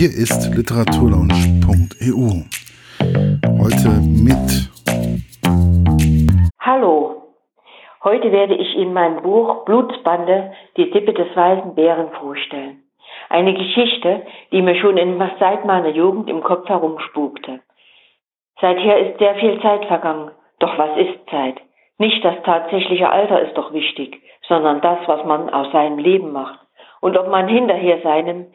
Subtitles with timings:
[0.00, 2.48] Hier ist literaturlaunch.eu.
[3.60, 4.48] Heute mit.
[6.58, 7.34] Hallo.
[8.02, 12.82] Heute werde ich Ihnen mein Buch Blutsbande, die Sippe des weißen Bären vorstellen.
[13.28, 17.60] Eine Geschichte, die mir schon in, seit meiner Jugend im Kopf herumspukte.
[18.58, 20.30] Seither ist sehr viel Zeit vergangen.
[20.60, 21.60] Doch was ist Zeit?
[21.98, 26.58] Nicht das tatsächliche Alter ist doch wichtig, sondern das, was man aus seinem Leben macht.
[27.02, 28.46] Und ob man hinterher seinem,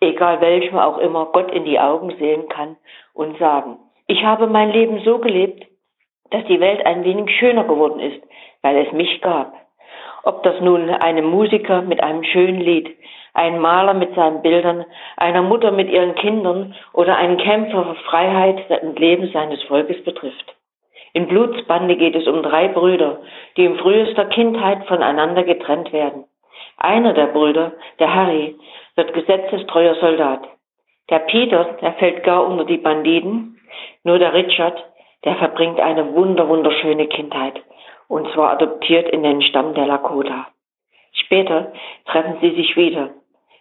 [0.00, 2.76] egal welchem auch immer, Gott in die Augen sehen kann
[3.14, 5.66] und sagen, ich habe mein Leben so gelebt,
[6.30, 8.22] dass die Welt ein wenig schöner geworden ist,
[8.62, 9.54] weil es mich gab.
[10.24, 12.96] Ob das nun einem Musiker mit einem schönen Lied,
[13.32, 14.84] ein Maler mit seinen Bildern,
[15.16, 20.56] einer Mutter mit ihren Kindern oder ein Kämpfer für Freiheit und Leben seines Volkes betrifft.
[21.12, 23.20] In Blutsbande geht es um drei Brüder,
[23.56, 26.24] die in frühester Kindheit voneinander getrennt werden.
[26.78, 28.56] Einer der Brüder, der Harry,
[28.96, 30.48] wird gesetzestreuer Soldat.
[31.10, 33.60] Der Peter, der fällt gar unter die Banditen.
[34.02, 34.82] Nur der Richard,
[35.24, 37.62] der verbringt eine wunder wunderschöne Kindheit
[38.08, 40.48] und zwar adoptiert in den Stamm der Lakota.
[41.12, 41.72] Später
[42.06, 43.10] treffen sie sich wieder,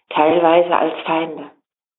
[0.09, 1.51] teilweise als Feinde.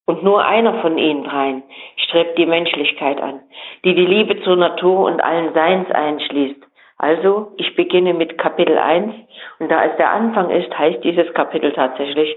[0.07, 1.65] Und nur einer von ihnen dreien
[1.97, 3.41] strebt die Menschlichkeit an,
[3.85, 6.63] die die Liebe zur Natur und allen Seins einschließt.
[6.99, 9.13] Also, ich beginne mit Kapitel 1
[9.59, 12.37] und da es der Anfang ist, heißt dieses Kapitel tatsächlich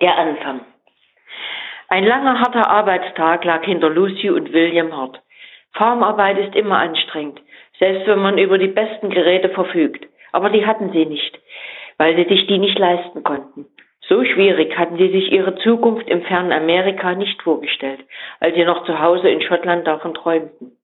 [0.00, 0.60] der Anfang.
[1.88, 5.20] Ein langer, harter Arbeitstag lag hinter Lucy und William Hart.
[5.74, 7.40] Farmarbeit ist immer anstrengend,
[7.78, 10.06] selbst wenn man über die besten Geräte verfügt.
[10.32, 11.38] Aber die hatten sie nicht,
[11.98, 13.66] weil sie sich die nicht leisten konnten.
[14.08, 18.00] So schwierig hatten sie sich ihre Zukunft im fernen Amerika nicht vorgestellt,
[18.40, 20.76] als sie noch zu Hause in Schottland davon träumten.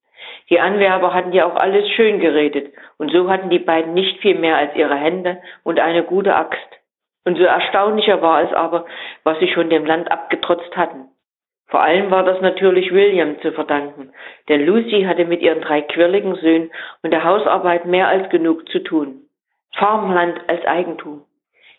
[0.51, 4.39] Die Anwerber hatten ja auch alles schön geredet, und so hatten die beiden nicht viel
[4.39, 6.78] mehr als ihre Hände und eine gute Axt.
[7.29, 8.87] Und so erstaunlicher war es aber,
[9.23, 11.09] was sie schon dem Land abgetrotzt hatten.
[11.67, 14.15] Vor allem war das natürlich William zu verdanken,
[14.49, 16.71] denn Lucy hatte mit ihren drei quirligen Söhnen
[17.03, 19.27] und der Hausarbeit mehr als genug zu tun.
[19.77, 21.27] Farmland als Eigentum.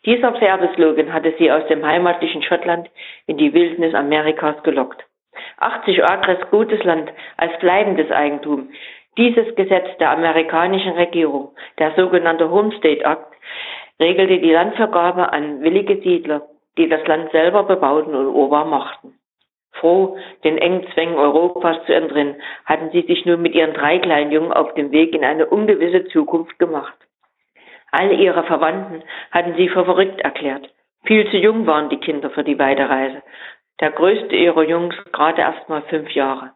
[0.05, 2.87] Dieser Werbeslogan hatte sie aus dem heimatlichen Schottland
[3.25, 5.03] in die Wildnis Amerikas gelockt.
[5.57, 8.69] 80 Acres gutes Land als bleibendes Eigentum.
[9.17, 13.33] Dieses Gesetz der amerikanischen Regierung, der sogenannte Homestead Act,
[13.99, 19.15] regelte die Landvergabe an willige Siedler, die das Land selber bebauten und urbar machten.
[19.73, 24.31] Froh, den engen Zwängen Europas zu entrinnen, hatten sie sich nun mit ihren drei kleinen
[24.31, 26.95] Jungen auf dem Weg in eine ungewisse Zukunft gemacht.
[27.91, 30.69] Alle ihre Verwandten hatten sie für verrückt erklärt.
[31.05, 33.23] Viel zu jung waren die Kinder für die Weiterreise.
[33.79, 36.51] Der größte ihrer Jungs gerade erst mal fünf Jahre.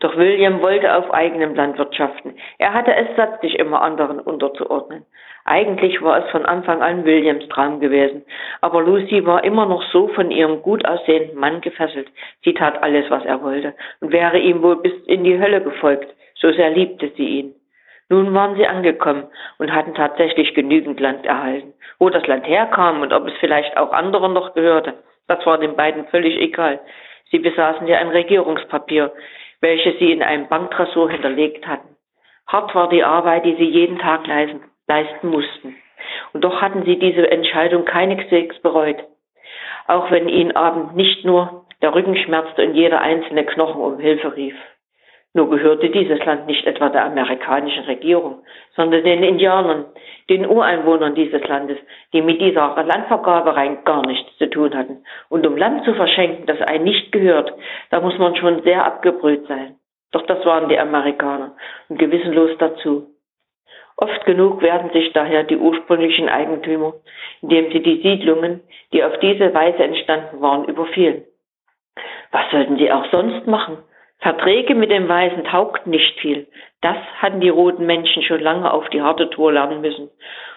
[0.00, 2.36] Doch William wollte auf eigenem Land wirtschaften.
[2.58, 5.04] Er hatte es satt, sich immer anderen unterzuordnen.
[5.44, 8.22] Eigentlich war es von Anfang an Williams Traum gewesen.
[8.60, 12.08] Aber Lucy war immer noch so von ihrem gut aussehenden Mann gefesselt.
[12.44, 16.14] Sie tat alles, was er wollte und wäre ihm wohl bis in die Hölle gefolgt.
[16.34, 17.54] So sehr liebte sie ihn.
[18.10, 19.24] Nun waren sie angekommen
[19.58, 21.74] und hatten tatsächlich genügend Land erhalten.
[21.98, 24.94] Wo das Land herkam und ob es vielleicht auch anderen noch gehörte,
[25.26, 26.80] das war den beiden völlig egal.
[27.30, 29.12] Sie besaßen ja ein Regierungspapier,
[29.60, 31.96] welches sie in einem Banktresor hinterlegt hatten.
[32.46, 35.76] Hart war die Arbeit, die sie jeden Tag leisten, leisten mussten.
[36.32, 39.04] Und doch hatten sie diese Entscheidung keineswegs bereut.
[39.86, 44.34] Auch wenn ihnen abend nicht nur der Rücken schmerzte und jeder einzelne Knochen um Hilfe
[44.36, 44.54] rief.
[45.34, 48.42] Nur gehörte dieses Land nicht etwa der amerikanischen Regierung,
[48.74, 49.84] sondern den Indianern,
[50.30, 51.78] den Ureinwohnern dieses Landes,
[52.12, 55.04] die mit dieser Landvergabe rein gar nichts zu tun hatten.
[55.28, 57.52] Und um Land zu verschenken, das einem nicht gehört,
[57.90, 59.76] da muss man schon sehr abgebrüht sein.
[60.12, 61.54] Doch das waren die Amerikaner
[61.88, 63.08] und gewissenlos dazu.
[63.96, 66.94] Oft genug werden sich daher die ursprünglichen Eigentümer,
[67.42, 68.60] indem sie die Siedlungen,
[68.92, 71.24] die auf diese Weise entstanden waren, überfielen.
[72.30, 73.78] Was sollten sie auch sonst machen?
[74.20, 76.48] Verträge mit dem Weißen taugten nicht viel.
[76.80, 80.10] Das hatten die roten Menschen schon lange auf die harte Tour lernen müssen.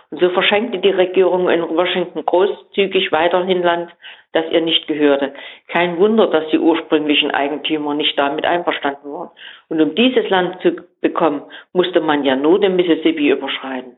[0.10, 3.92] Und so verschenkte die Regierung in Washington großzügig weiterhin Land,
[4.34, 5.34] das ihr nicht gehörte.
[5.68, 9.30] Kein Wunder, dass die ursprünglichen Eigentümer nicht damit einverstanden waren.
[9.70, 13.96] Und um dieses Land zu bekommen, musste man ja nur den Mississippi überschreiten.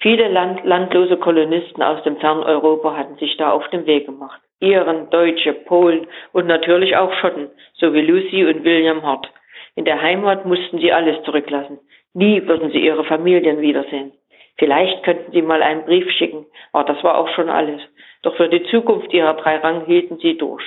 [0.00, 4.40] Viele Land landlose Kolonisten aus dem fernen Europa hatten sich da auf den Weg gemacht.
[4.62, 9.28] Iren, Deutsche, Polen und natürlich auch Schotten, so wie Lucy und William Hart.
[9.74, 11.78] In der Heimat mussten sie alles zurücklassen.
[12.14, 14.12] Nie würden sie ihre Familien wiedersehen.
[14.58, 17.80] Vielleicht könnten sie mal einen Brief schicken, aber das war auch schon alles.
[18.22, 20.62] Doch für die Zukunft ihrer drei Rang hielten sie durch.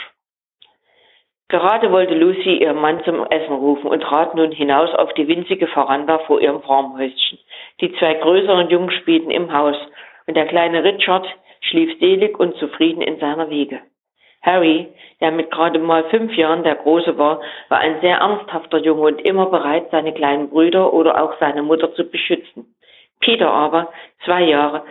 [1.47, 5.67] Gerade wollte Lucy ihren Mann zum Essen rufen und trat nun hinaus auf die winzige
[5.67, 7.37] Veranda vor ihrem Farmhäuschen.
[7.81, 9.77] Die zwei größeren Jungen spielten im Haus
[10.27, 11.27] und der kleine Richard
[11.61, 13.81] schlief selig und zufrieden in seiner Wiege.
[14.41, 14.87] Harry,
[15.21, 19.21] der mit gerade mal fünf Jahren der Große war, war ein sehr ernsthafter Junge und
[19.21, 22.75] immer bereit, seine kleinen Brüder oder auch seine Mutter zu beschützen.
[23.21, 23.91] Peter aber,
[24.23, 24.83] zwei Jahre,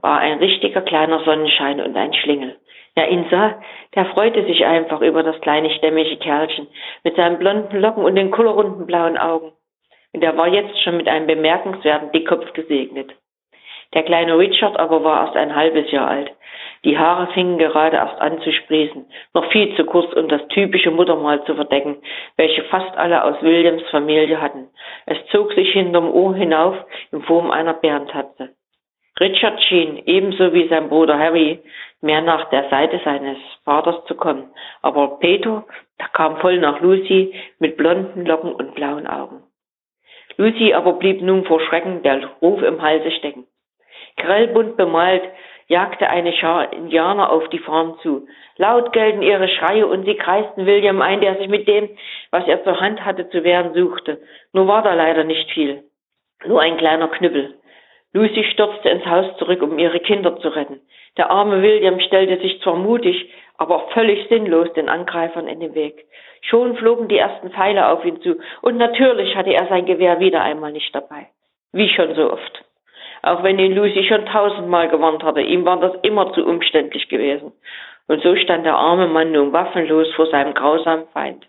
[0.00, 2.56] war ein richtiger kleiner Sonnenschein und ein Schlingel.
[2.94, 3.60] Wer ihn sah,
[3.94, 6.68] der freute sich einfach über das kleine stämmige Kerlchen
[7.04, 9.52] mit seinen blonden Locken und den kullerrunden blauen Augen.
[10.12, 13.14] Und er war jetzt schon mit einem bemerkenswerten Dickkopf gesegnet.
[13.94, 16.32] Der kleine Richard aber war erst ein halbes Jahr alt.
[16.84, 20.90] Die Haare fingen gerade erst an zu sprießen, noch viel zu kurz, um das typische
[20.90, 21.98] Muttermal zu verdecken,
[22.36, 24.68] welche fast alle aus Williams Familie hatten.
[25.06, 26.76] Es zog sich hinterm Ohr hinauf
[27.12, 28.50] in Form einer Bärentatze.
[29.20, 31.60] Richard schien, ebenso wie sein Bruder Harry,
[32.00, 34.50] mehr nach der Seite seines Vaters zu kommen,
[34.80, 35.64] aber Peter,
[36.12, 39.42] kam voll nach Lucy mit blonden Locken und blauen Augen.
[40.36, 43.46] Lucy aber blieb nun vor Schrecken der Ruf im Halse stecken.
[44.16, 45.22] Grellbunt bemalt
[45.68, 48.26] jagte eine Schar Indianer auf die Farm zu.
[48.56, 51.88] Laut gellten ihre Schreie und sie kreisten William ein, der sich mit dem,
[52.30, 54.18] was er zur Hand hatte, zu wehren suchte.
[54.52, 55.84] Nur war da leider nicht viel.
[56.44, 57.54] Nur ein kleiner Knüppel.
[58.12, 60.80] Lucy stürzte ins Haus zurück, um ihre Kinder zu retten.
[61.16, 66.04] Der arme William stellte sich zwar mutig, aber völlig sinnlos den Angreifern in den Weg.
[66.42, 70.42] Schon flogen die ersten Pfeile auf ihn zu, und natürlich hatte er sein Gewehr wieder
[70.42, 71.28] einmal nicht dabei.
[71.72, 72.64] Wie schon so oft.
[73.22, 77.52] Auch wenn ihn Lucy schon tausendmal gewarnt hatte, ihm war das immer zu umständlich gewesen.
[78.08, 81.46] Und so stand der arme Mann nun waffenlos vor seinem grausamen Feind.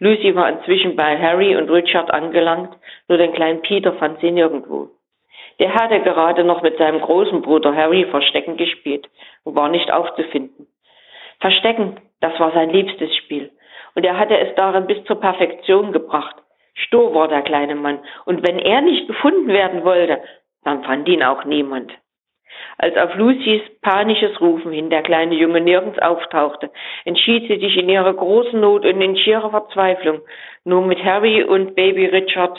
[0.00, 2.76] Lucy war inzwischen bei Harry und Richard angelangt,
[3.06, 4.88] nur den kleinen Peter fand sie nirgendwo.
[5.60, 9.08] Der hatte gerade noch mit seinem großen Bruder Harry Verstecken gespielt
[9.44, 10.66] und war nicht aufzufinden.
[11.38, 13.50] Verstecken, das war sein liebstes Spiel.
[13.94, 16.34] Und er hatte es darin bis zur Perfektion gebracht.
[16.74, 18.00] Stur war der kleine Mann.
[18.24, 20.20] Und wenn er nicht gefunden werden wollte,
[20.64, 21.92] dann fand ihn auch niemand.
[22.78, 26.70] Als auf Lucys panisches Rufen hin der kleine Junge nirgends auftauchte,
[27.04, 30.20] entschied sie sich in ihrer großen Not und in schierer Verzweiflung,
[30.64, 32.58] nur mit Harry und Baby Richard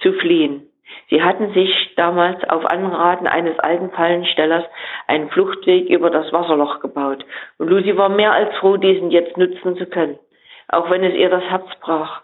[0.00, 0.68] zu fliehen.
[1.08, 4.64] Sie hatten sich damals auf Anraten eines alten Fallenstellers
[5.06, 7.24] einen Fluchtweg über das Wasserloch gebaut,
[7.58, 10.18] und Lucy war mehr als froh, diesen jetzt nutzen zu können,
[10.68, 12.22] auch wenn es ihr das Herz brach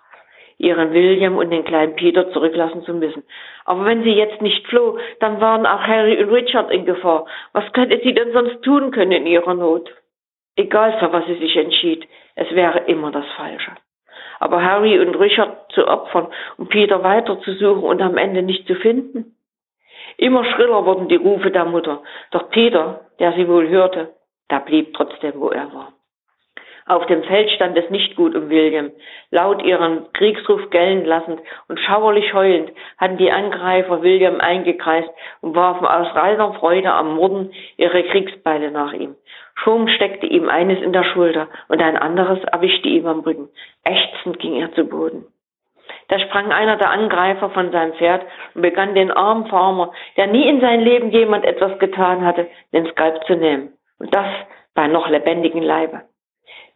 [0.62, 3.24] ihren William und den kleinen Peter zurücklassen zu müssen.
[3.64, 7.26] Aber wenn sie jetzt nicht floh, dann waren auch Harry und Richard in Gefahr.
[7.52, 9.90] Was könnte sie denn sonst tun können in ihrer Not?
[10.54, 12.06] Egal für was sie sich entschied,
[12.36, 13.72] es wäre immer das Falsche.
[14.38, 16.28] Aber Harry und Richard zu opfern
[16.58, 19.34] und Peter weiter zu suchen und am Ende nicht zu finden?
[20.16, 24.14] Immer schriller wurden die Rufe der Mutter, doch Peter, der sie wohl hörte,
[24.50, 25.92] der blieb trotzdem, wo er war.
[26.86, 28.90] Auf dem Feld stand es nicht gut um William.
[29.30, 35.86] Laut ihren Kriegsruf gellen lassend und schauerlich heulend hatten die Angreifer William eingekreist und warfen
[35.86, 39.14] aus reiner Freude am Morden ihre Kriegsbeile nach ihm.
[39.54, 43.48] Schon steckte ihm eines in der Schulter und ein anderes erwischte ihm am Rücken.
[43.84, 45.24] Ächzend ging er zu Boden.
[46.08, 48.22] Da sprang einer der Angreifer von seinem Pferd
[48.54, 52.86] und begann den armen Farmer, der nie in seinem Leben jemand etwas getan hatte, den
[52.86, 53.72] Skalp zu nehmen.
[53.98, 54.26] Und das
[54.74, 56.02] bei noch lebendigem Leibe.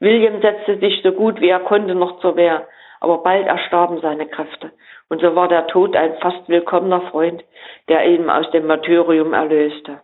[0.00, 2.66] William setzte sich so gut wie er konnte noch zur Wehr,
[3.00, 4.72] aber bald erstarben seine Kräfte,
[5.08, 7.44] und so war der Tod ein fast willkommener Freund,
[7.88, 10.00] der ihn aus dem Martyrium erlöste.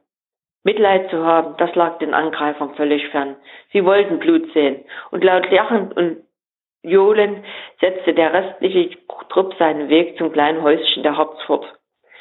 [0.65, 3.37] Mitleid zu haben, das lag den Angreifern völlig fern.
[3.73, 6.19] Sie wollten Blut sehen, und laut Lachen und
[6.83, 7.45] Johlen
[7.81, 8.97] setzte der restliche
[9.29, 11.39] Trupp seinen Weg zum kleinen Häuschen der Harz.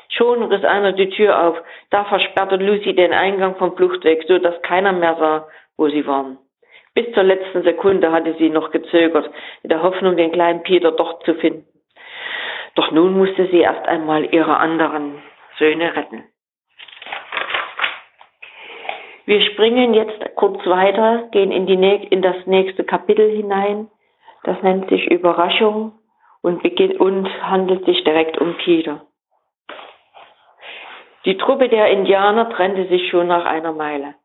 [0.09, 1.57] Schon riss einer die Tür auf,
[1.89, 5.47] da versperrte Lucy den Eingang vom Fluchtweg, so dass keiner mehr sah,
[5.77, 6.37] wo sie waren.
[6.93, 9.29] Bis zur letzten Sekunde hatte sie noch gezögert,
[9.63, 11.65] in der Hoffnung, den kleinen Peter doch zu finden.
[12.75, 15.21] Doch nun musste sie erst einmal ihre anderen
[15.57, 16.23] Söhne retten.
[19.25, 23.87] Wir springen jetzt kurz weiter, gehen in, in das nächste Kapitel hinein.
[24.43, 25.93] Das nennt sich Überraschung
[26.41, 26.63] und,
[26.99, 29.05] und handelt sich direkt um Peter.
[31.25, 34.15] Die Truppe der Indianer trennte sich schon nach einer Meile.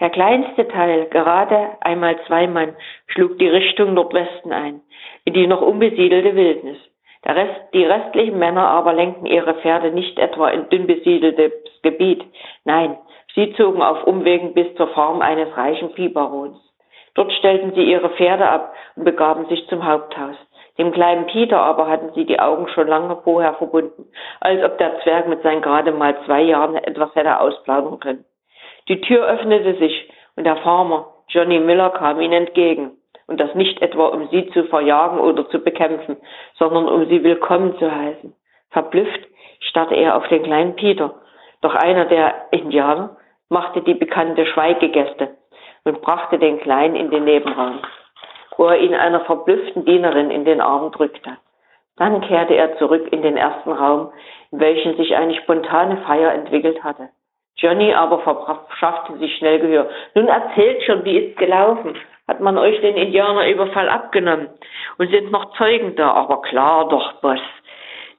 [0.00, 2.74] Der kleinste Teil, gerade einmal zwei Mann,
[3.08, 4.80] schlug die Richtung Nordwesten ein,
[5.24, 6.78] in die noch unbesiedelte Wildnis.
[7.24, 12.24] Rest, die restlichen Männer aber lenkten ihre Pferde nicht etwa in dünn besiedeltes Gebiet.
[12.64, 12.98] Nein,
[13.34, 16.58] sie zogen auf Umwegen bis zur Farm eines reichen Viehbarons.
[17.14, 20.36] Dort stellten sie ihre Pferde ab und begaben sich zum Haupthaus.
[20.78, 24.06] Dem kleinen Peter aber hatten sie die Augen schon lange vorher verbunden,
[24.40, 28.24] als ob der Zwerg mit seinen gerade mal zwei Jahren etwas hätte ausplaudern können.
[28.88, 32.92] Die Tür öffnete sich und der Farmer Johnny Miller kam ihnen entgegen.
[33.26, 36.16] Und das nicht etwa, um sie zu verjagen oder zu bekämpfen,
[36.58, 38.34] sondern um sie willkommen zu heißen.
[38.70, 39.20] Verblüfft
[39.60, 41.14] starrte er auf den kleinen Peter.
[41.60, 43.16] Doch einer der Indianer
[43.48, 45.36] machte die bekannte Schweigegäste.
[45.84, 47.80] und brachte den Kleinen in den Nebenraum,
[48.56, 51.38] wo er ihn einer verblüfften Dienerin in den Arm drückte.
[51.96, 54.12] Dann kehrte er zurück in den ersten Raum,
[54.50, 57.08] in welchem sich eine spontane Feier entwickelt hatte.
[57.56, 59.88] Johnny aber verschaffte sich schnell Gehör.
[60.14, 61.96] Nun erzählt schon, wie ist gelaufen?
[62.28, 64.48] Hat man euch den Indianerüberfall abgenommen?
[64.98, 66.12] Und sind noch Zeugen da?
[66.12, 67.40] Aber klar doch, Boss.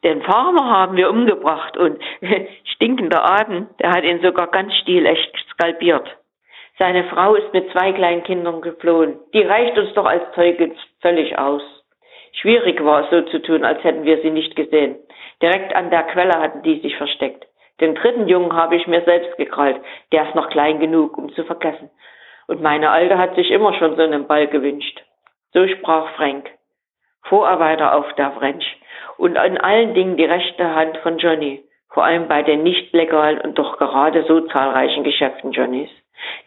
[0.03, 2.01] Den Farmer haben wir umgebracht und
[2.75, 6.17] stinkender Atem, der hat ihn sogar ganz stilecht skalpiert.
[6.77, 9.19] Seine Frau ist mit zwei kleinen Kindern geflohen.
[9.33, 10.71] Die reicht uns doch als Zeuge
[11.01, 11.61] völlig aus.
[12.33, 14.97] Schwierig war es so zu tun, als hätten wir sie nicht gesehen.
[15.41, 17.45] Direkt an der Quelle hatten die sich versteckt.
[17.79, 19.81] Den dritten Jungen habe ich mir selbst gekrallt.
[20.11, 21.89] Der ist noch klein genug, um zu vergessen.
[22.47, 25.03] Und meine Alte hat sich immer schon so einen Ball gewünscht.
[25.53, 26.49] So sprach Frank.
[27.23, 28.65] Vorarbeiter auf der French.
[29.17, 31.63] Und in allen Dingen die rechte Hand von Johnny.
[31.93, 35.91] Vor allem bei den nicht legalen und doch gerade so zahlreichen Geschäften Johnnys,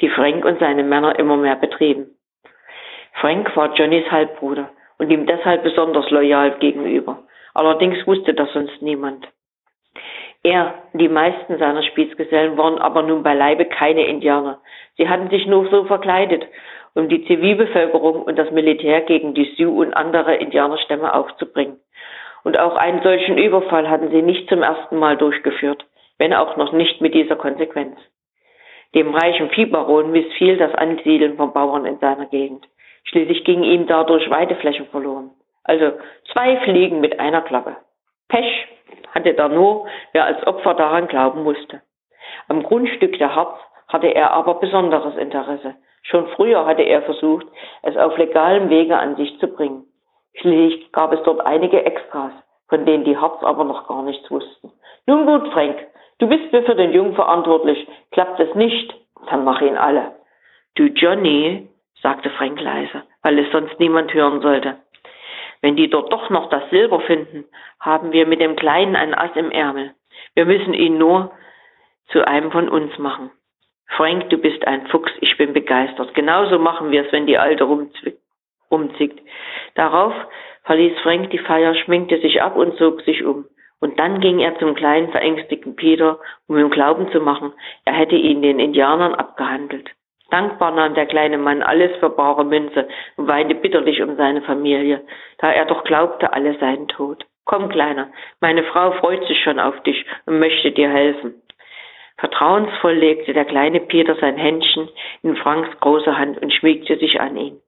[0.00, 2.16] die Frank und seine Männer immer mehr betrieben.
[3.20, 7.22] Frank war Johnnys Halbbruder und ihm deshalb besonders loyal gegenüber.
[7.54, 9.28] Allerdings wusste das sonst niemand.
[10.42, 14.60] Er, die meisten seiner Spießgesellen waren aber nun beileibe keine Indianer.
[14.96, 16.46] Sie hatten sich nur so verkleidet,
[16.94, 21.78] um die Zivilbevölkerung und das Militär gegen die Sioux und andere Indianerstämme aufzubringen.
[22.44, 25.84] Und auch einen solchen Überfall hatten sie nicht zum ersten Mal durchgeführt,
[26.18, 27.98] wenn auch noch nicht mit dieser Konsequenz.
[28.94, 32.66] Dem reichen Viehbaron missfiel das Ansiedeln von Bauern in seiner Gegend.
[33.04, 35.32] Schließlich gingen ihm dadurch Weideflächen verloren.
[35.64, 35.92] Also
[36.32, 37.76] zwei Fliegen mit einer Klappe.
[38.28, 38.66] Pech
[39.14, 41.82] hatte da nur, wer als Opfer daran glauben musste.
[42.48, 45.76] Am Grundstück der Harz hatte er aber besonderes Interesse.
[46.02, 47.46] Schon früher hatte er versucht,
[47.82, 49.84] es auf legalem Wege an sich zu bringen.
[50.34, 52.32] Schließlich gab es dort einige Extras,
[52.68, 54.72] von denen die Harz aber noch gar nichts wussten.
[55.06, 55.76] Nun gut, Frank,
[56.18, 57.86] du bist mir für den Jungen verantwortlich.
[58.12, 58.94] Klappt es nicht,
[59.30, 60.14] dann mach ihn alle.
[60.74, 61.68] Du Johnny,
[62.02, 64.76] sagte Frank leise, weil es sonst niemand hören sollte.
[65.62, 67.44] Wenn die dort doch noch das Silber finden,
[67.80, 69.94] haben wir mit dem Kleinen ein Ass im Ärmel.
[70.34, 71.32] Wir müssen ihn nur
[72.08, 73.30] zu einem von uns machen.
[73.88, 76.14] Frank, du bist ein Fuchs, ich bin begeistert.
[76.14, 77.64] Genauso machen wir es, wenn die Alte
[78.70, 79.20] rumzickt.
[79.74, 80.12] Darauf
[80.64, 83.46] verließ Frank die Feier, schminkte sich ab und zog sich um.
[83.78, 87.52] Und dann ging er zum kleinen verängstigten Peter, um ihm glauben zu machen,
[87.84, 89.90] er hätte ihn den Indianern abgehandelt.
[90.36, 95.00] Dankbar nahm der kleine Mann alles für bare Münze und weinte bitterlich um seine Familie,
[95.38, 97.24] da er doch glaubte, alle seien tot.
[97.46, 98.08] Komm, Kleiner,
[98.42, 101.40] meine Frau freut sich schon auf dich und möchte dir helfen.
[102.18, 104.90] Vertrauensvoll legte der kleine Peter sein Händchen
[105.22, 107.62] in Franks große Hand und schmiegte sich an ihn.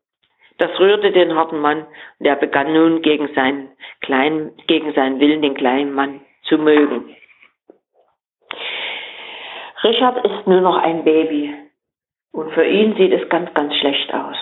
[0.58, 1.87] Das rührte den harten Mann
[2.18, 3.70] und er begann nun gegen seinen
[4.02, 7.16] kleinen, gegen seinen Willen den kleinen Mann zu mögen.
[9.82, 11.67] Richard ist nur noch ein Baby.
[12.32, 14.37] Und für ihn sieht es ganz, ganz schlecht aus.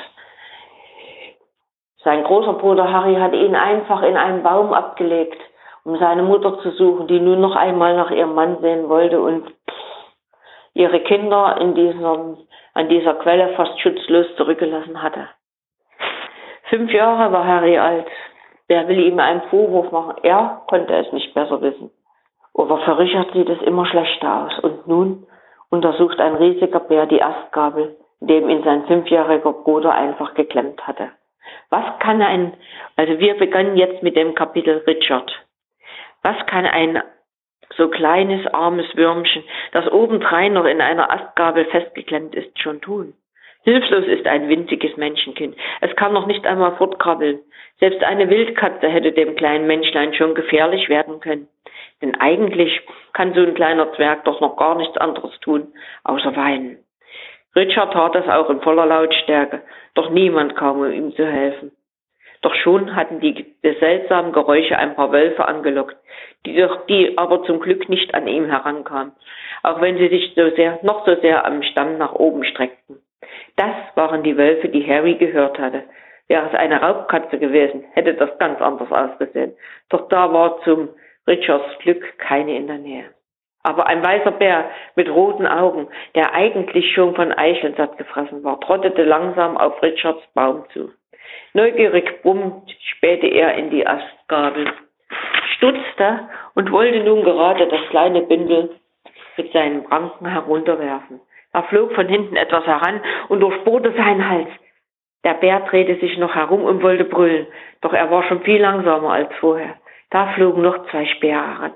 [2.04, 5.40] Sein großer Bruder Harry hat ihn einfach in einen Baum abgelegt,
[5.84, 9.52] um seine Mutter zu suchen, die nun noch einmal nach ihrem Mann sehen wollte und
[10.74, 12.36] ihre Kinder in diesem,
[12.74, 15.28] an dieser Quelle fast schutzlos zurückgelassen hatte.
[16.68, 18.06] Fünf Jahre war Harry alt.
[18.68, 20.14] Wer will ihm einen Vorwurf machen?
[20.22, 21.90] Er konnte es nicht besser wissen.
[22.54, 24.58] Aber für Richard sieht es immer schlechter aus.
[24.60, 25.26] Und nun
[25.70, 31.10] untersucht ein riesiger Bär die Astgabel, dem ihn sein fünfjähriger Bruder einfach geklemmt hatte.
[31.70, 32.54] Was kann ein,
[32.96, 35.30] also wir begannen jetzt mit dem Kapitel Richard.
[36.22, 37.02] Was kann ein
[37.76, 43.14] so kleines, armes Würmchen, das obendrein noch in einer Astgabel festgeklemmt ist, schon tun?
[43.66, 45.56] Hilflos ist ein winziges Menschenkind.
[45.80, 47.40] Es kann noch nicht einmal fortkrabbeln.
[47.80, 51.48] Selbst eine Wildkatze hätte dem kleinen Menschlein schon gefährlich werden können.
[52.00, 52.80] Denn eigentlich
[53.12, 55.72] kann so ein kleiner Zwerg doch noch gar nichts anderes tun,
[56.04, 56.78] außer weinen.
[57.56, 59.62] Richard tat das auch in voller Lautstärke,
[59.94, 61.72] doch niemand kam, um ihm zu helfen.
[62.42, 65.96] Doch schon hatten die, die seltsamen Geräusche ein paar Wölfe angelockt,
[66.44, 69.12] die, die aber zum Glück nicht an ihm herankamen,
[69.64, 72.95] auch wenn sie sich so sehr, noch so sehr am Stamm nach oben streckten.
[73.56, 75.84] Das waren die Wölfe, die Harry gehört hatte.
[76.28, 79.54] Wäre es eine Raubkatze gewesen, hätte das ganz anders ausgesehen.
[79.88, 80.88] Doch da war zum
[81.26, 83.04] Richards Glück keine in der Nähe.
[83.62, 88.60] Aber ein weißer Bär mit roten Augen, der eigentlich schon von Eicheln satt gefressen war,
[88.60, 90.92] trottete langsam auf Richards Baum zu.
[91.52, 94.72] Neugierig brummt spähte er in die Astgabel,
[95.56, 98.70] stutzte und wollte nun gerade das kleine Bündel
[99.36, 101.20] mit seinen Pranken herunterwerfen.
[101.56, 104.50] Da flog von hinten etwas heran und durchbohrte seinen Hals.
[105.24, 107.46] Der Bär drehte sich noch herum und wollte brüllen,
[107.80, 109.74] doch er war schon viel langsamer als vorher.
[110.10, 111.72] Da flogen noch zwei Speere heran,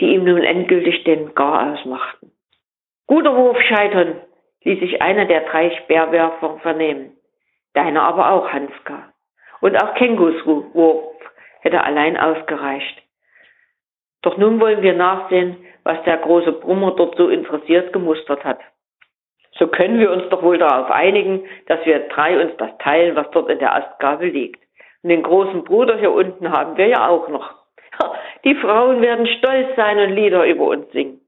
[0.00, 2.32] die ihm nun endgültig den Gar ausmachten.
[3.06, 4.22] Guter Wurf, Scheitern!
[4.64, 7.14] ließ sich einer der drei Speerwerfer vernehmen.
[7.74, 9.12] Deiner aber auch, Hanska.
[9.60, 11.16] Und auch Kengus Wurf
[11.60, 13.02] hätte allein ausgereicht.
[14.22, 18.60] Doch nun wollen wir nachsehen, was der große Brummer dort so interessiert gemustert hat.
[19.62, 23.30] So können wir uns doch wohl darauf einigen, dass wir drei uns das teilen, was
[23.30, 24.60] dort in der Astgabel liegt.
[25.04, 27.54] Und den großen Bruder hier unten haben wir ja auch noch.
[28.44, 31.20] Die Frauen werden stolz sein und Lieder über uns singen.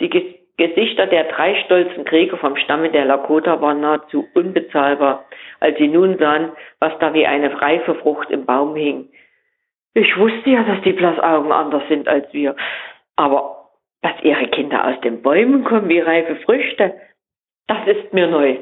[0.00, 0.08] Die
[0.56, 5.24] Gesichter der drei stolzen Krieger vom Stamme der Lakota waren nahezu unbezahlbar,
[5.58, 9.08] als sie nun sahen, was da wie eine reife Frucht im Baum hing.
[9.94, 12.54] Ich wusste ja, dass die Blassaugen anders sind als wir,
[13.16, 13.66] aber
[14.00, 16.94] dass ihre Kinder aus den Bäumen kommen wie reife Früchte,
[17.66, 18.58] das ist mir neu.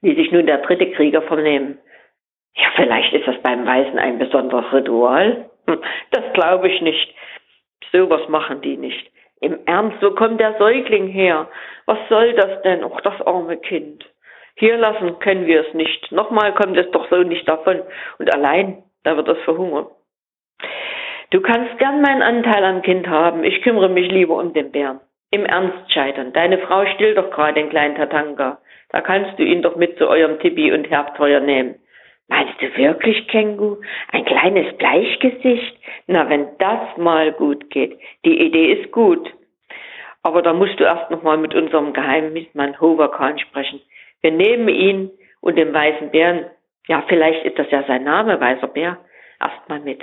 [0.00, 1.78] Wie sich nun der dritte Krieger vernehmen.
[2.54, 5.50] Ja, vielleicht ist das beim Weißen ein besonderes Ritual.
[5.66, 7.14] Hm, das glaube ich nicht.
[7.92, 9.10] So was machen die nicht.
[9.40, 11.48] Im Ernst, wo kommt der Säugling her?
[11.86, 12.84] Was soll das denn?
[12.84, 14.04] Och, das arme Kind.
[14.56, 16.12] Hier lassen können wir es nicht.
[16.12, 17.80] Nochmal kommt es doch so nicht davon.
[18.18, 19.86] Und allein, da wird es verhungern.
[21.30, 23.44] Du kannst gern meinen Anteil am Kind haben.
[23.44, 25.00] Ich kümmere mich lieber um den Bären.
[25.30, 26.32] Im Ernst scheitern.
[26.32, 28.58] Deine Frau stillt doch gerade den kleinen Tatanka.
[28.90, 31.76] Da kannst du ihn doch mit zu eurem Tipi und Herbstfeuer nehmen.
[32.28, 33.76] Meinst du wirklich, Kengu?
[34.12, 35.76] Ein kleines Bleichgesicht?
[36.06, 37.98] Na, wenn das mal gut geht.
[38.24, 39.28] Die Idee ist gut.
[40.22, 43.80] Aber da musst du erst noch mal mit unserem Geheimnismann Hoverkan sprechen.
[44.20, 45.10] Wir nehmen ihn
[45.40, 46.46] und den weißen Bären,
[46.88, 48.98] ja, vielleicht ist das ja sein Name, weißer Bär,
[49.40, 50.02] erst mal mit.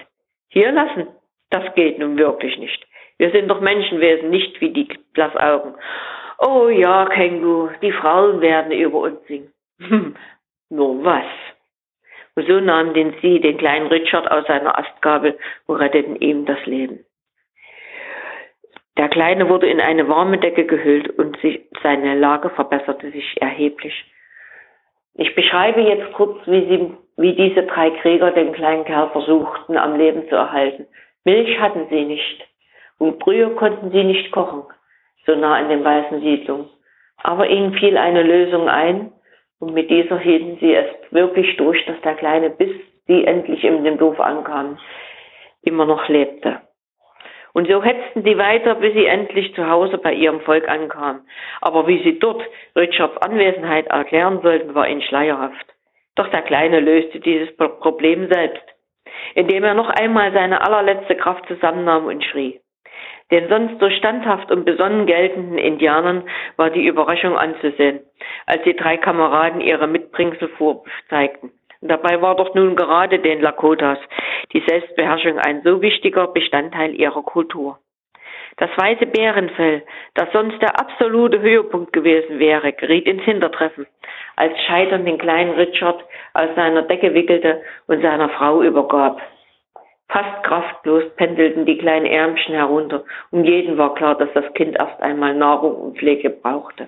[0.50, 1.08] Hier lassen,
[1.50, 2.86] das geht nun wirklich nicht.
[3.18, 5.74] Wir sind doch Menschenwesen, nicht wie die Blassaugen.
[6.40, 9.52] Oh ja, Kengu, die Frauen werden über uns singen.
[9.80, 10.16] Hm,
[10.70, 11.26] nur was?
[12.36, 16.64] Und so nahmen den sie den kleinen Richard aus seiner Astgabel und retteten ihm das
[16.68, 17.04] Leben.
[18.98, 24.06] Der Kleine wurde in eine warme Decke gehüllt und sich, seine Lage verbesserte sich erheblich.
[25.16, 29.98] Ich beschreibe jetzt kurz, wie, sie, wie diese drei Krieger den kleinen Kerl versuchten, am
[29.98, 30.86] Leben zu erhalten.
[31.24, 32.48] Milch hatten sie nicht
[33.00, 34.64] und Brühe konnten sie nicht kochen,
[35.28, 36.70] so nah in den weißen Siedlungen.
[37.22, 39.12] Aber ihnen fiel eine Lösung ein,
[39.60, 42.70] und mit dieser hielten sie es wirklich durch, dass der Kleine, bis
[43.08, 44.78] sie endlich in dem Dorf ankamen,
[45.64, 46.62] immer noch lebte.
[47.54, 51.28] Und so hetzten sie weiter, bis sie endlich zu Hause bei ihrem Volk ankamen.
[51.60, 52.44] Aber wie sie dort
[52.76, 55.66] Richards Anwesenheit erklären sollten, war ihnen schleierhaft.
[56.16, 58.64] Doch der Kleine löste dieses Problem selbst,
[59.34, 62.60] indem er noch einmal seine allerletzte Kraft zusammennahm und schrie.
[63.32, 66.24] Den sonst so standhaft und besonnen geltenden Indianern
[66.56, 68.00] war die Überraschung anzusehen,
[68.46, 71.52] als die drei Kameraden ihre Mitbringsel vorzeigten.
[71.82, 74.00] Dabei war doch nun gerade den Lakotas
[74.54, 77.80] die Selbstbeherrschung ein so wichtiger Bestandteil ihrer Kultur.
[78.58, 79.84] Das weiße Bärenfell,
[80.16, 83.86] das sonst der absolute Höhepunkt gewesen wäre, geriet ins Hintertreffen,
[84.36, 89.22] als Scheitern den kleinen Richard aus seiner Decke wickelte und seiner Frau übergab.
[90.10, 95.02] Fast kraftlos pendelten die kleinen Ärmchen herunter, und jedem war klar, dass das Kind erst
[95.02, 96.88] einmal Nahrung und Pflege brauchte.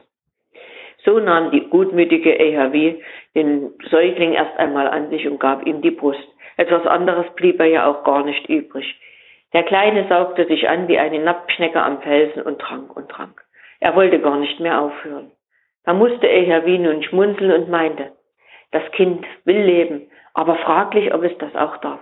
[1.04, 2.96] So nahm die gutmütige EHW
[3.36, 6.28] den Säugling erst einmal an sich und gab ihm die Brust.
[6.58, 9.00] Etwas anderes blieb er ja auch gar nicht übrig.
[9.54, 13.42] Der Kleine saugte sich an wie eine Napfschnecke am Felsen und trank und trank.
[13.80, 15.32] Er wollte gar nicht mehr aufhören.
[15.86, 18.12] Da musste EHW nun schmunzeln und meinte,
[18.72, 22.00] das Kind will leben, aber fraglich, ob es das auch darf.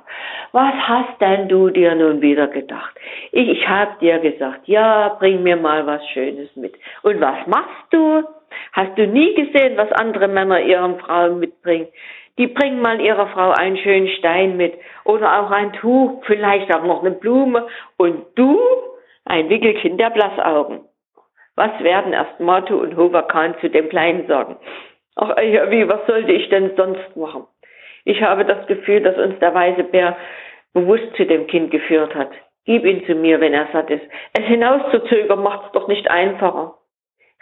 [0.51, 2.95] Was hast denn du dir nun wieder gedacht?
[3.31, 6.75] Ich, ich hab dir gesagt, ja, bring mir mal was Schönes mit.
[7.03, 8.23] Und was machst du?
[8.73, 11.87] Hast du nie gesehen, was andere Männer ihren Frauen mitbringen?
[12.37, 14.73] Die bringen mal ihrer Frau einen schönen Stein mit
[15.05, 17.67] oder auch ein Tuch, vielleicht auch noch eine Blume.
[17.97, 18.59] Und du?
[19.25, 20.81] Ein Wickelkind der Blassaugen.
[21.55, 24.57] Was werden erst Matu und Hoverkan zu dem Kleinen sagen?
[25.15, 27.47] Ach, wie, was sollte ich denn sonst machen?
[28.07, 30.15] Ich habe das Gefühl, dass uns der weiße Bär
[30.73, 32.31] bewusst zu dem Kind geführt hat.
[32.63, 34.05] Gib ihn zu mir, wenn er satt ist.
[34.31, 36.75] Es hinauszuzögern macht's doch nicht einfacher.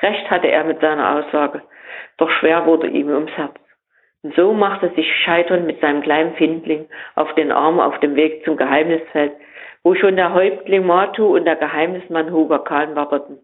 [0.02, 1.62] Recht hatte er mit seiner Aussage,
[2.18, 3.54] doch schwer wurde ihm ums Herz.
[4.24, 8.44] Und so machte sich Scheitern mit seinem kleinen Findling auf den Arm auf dem Weg
[8.44, 9.34] zum Geheimnisfeld,
[9.84, 13.38] wo schon der Häuptling Matu und der Geheimnismann Huber Kahn warteten.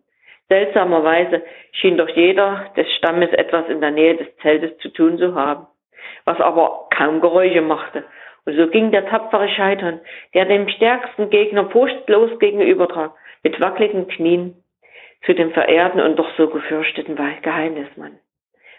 [0.49, 5.35] Seltsamerweise schien doch jeder des Stammes etwas in der Nähe des Zeltes zu tun zu
[5.35, 5.67] haben
[6.25, 8.03] was aber kaum Geräusche machte.
[8.45, 9.99] Und so ging der tapfere Scheitern,
[10.33, 13.11] der dem stärksten Gegner furchtlos gegenübertrat,
[13.43, 14.55] mit wackeligen Knien
[15.25, 18.19] zu dem verehrten und doch so gefürchteten Geheimnismann.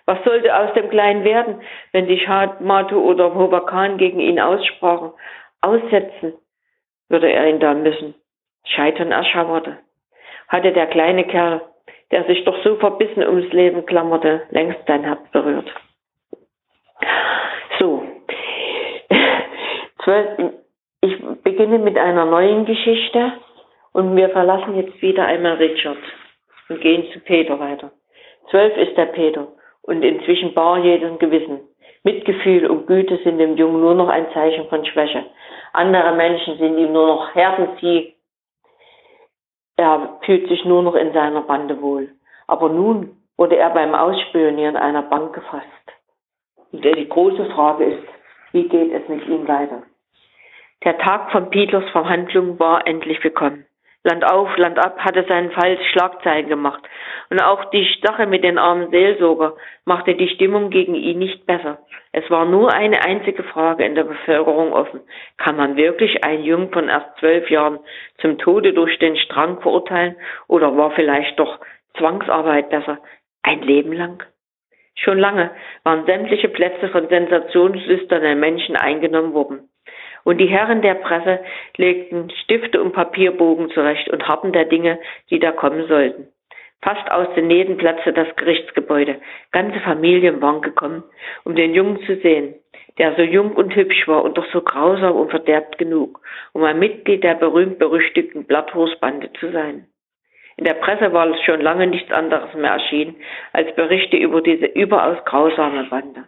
[0.07, 2.27] Was sollte aus dem Kleinen werden, wenn die
[2.61, 5.13] Matu oder Hobakan gegen ihn aussprachen?
[5.61, 6.35] Aussetzen
[7.09, 8.15] würde er ihn da müssen.
[8.65, 9.79] Scheitern erschauerte.
[10.49, 11.61] Hatte der kleine Kerl,
[12.11, 15.73] der sich doch so verbissen ums Leben klammerte, längst sein Herz berührt.
[17.79, 18.05] So,
[21.01, 23.33] ich beginne mit einer neuen Geschichte
[23.93, 25.99] und wir verlassen jetzt wieder einmal Richard
[26.69, 27.91] und gehen zu Peter weiter.
[28.51, 29.49] Zwölf ist der Peter
[29.83, 31.61] und inzwischen bar jeden Gewissen.
[32.05, 35.25] Mitgefühl und Güte sind dem Jungen nur noch ein Zeichen von Schwäche.
[35.73, 38.15] Andere Menschen sind ihm nur noch Herdenzieh.
[39.77, 42.11] Er fühlt sich nur noch in seiner Bande wohl.
[42.49, 45.67] Aber nun wurde er beim Ausspionieren einer Bank gefasst.
[46.73, 48.09] Und die große Frage ist,
[48.53, 49.83] wie geht es mit ihm weiter?
[50.85, 53.67] Der Tag von Peters Verhandlung war endlich gekommen.
[54.03, 56.83] Land auf, Land ab hatte seinen Fall Schlagzeilen gemacht.
[57.31, 61.79] Und auch die Sache mit den armen Seelsorger machte die Stimmung gegen ihn nicht besser.
[62.11, 65.03] Es war nur eine einzige Frage in der Bevölkerung offen.
[65.37, 67.79] Kann man wirklich einen Jungen von erst zwölf Jahren
[68.19, 70.17] zum Tode durch den Strang verurteilen?
[70.49, 71.61] Oder war vielleicht doch
[71.97, 72.99] Zwangsarbeit besser?
[73.45, 74.25] Ein Leben lang?
[74.97, 75.53] Schon lange
[75.85, 79.69] waren sämtliche Plätze von sensationslüsternen Menschen eingenommen worden
[80.25, 81.41] und die Herren der Presse
[81.77, 84.99] legten Stifte und Papierbogen zurecht und harten der Dinge,
[85.31, 86.29] die da kommen sollten.
[86.83, 89.21] Fast aus den Nähten platzte das Gerichtsgebäude.
[89.53, 91.05] Ganze Familien waren gekommen,
[91.45, 92.55] um den Jungen zu sehen,
[92.99, 96.21] der so jung und hübsch war und doch so grausam und verderbt genug,
[96.53, 99.87] um ein Mitglied der berühmt-berüchtigten Blattwurstbande zu sein.
[100.57, 103.17] In der Presse war es schon lange nichts anderes mehr erschienen
[103.53, 106.25] als Berichte über diese überaus grausame Bande.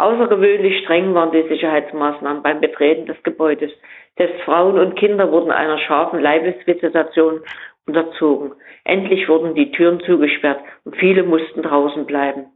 [0.00, 3.70] Außergewöhnlich streng waren die Sicherheitsmaßnahmen beim Betreten des Gebäudes.
[4.16, 7.40] Selbst Frauen und Kinder wurden einer scharfen Leibesvisitation
[7.86, 8.52] unterzogen.
[8.84, 12.46] Endlich wurden die Türen zugesperrt und viele mussten draußen bleiben.